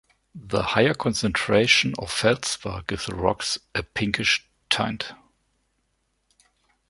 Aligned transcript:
The 0.33 0.63
higher 0.63 0.95
concentration 0.95 1.93
of 1.99 2.09
feldspar 2.11 2.85
gives 2.87 3.05
the 3.05 3.13
rocks 3.13 3.59
a 3.75 3.83
pinkish 3.83 4.49
tint. 4.67 5.13